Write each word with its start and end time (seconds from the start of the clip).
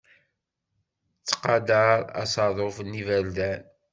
Ttqadar 1.19 1.99
asaḍuf 2.21 2.77
n 2.81 2.97
yiberdan. 2.97 3.61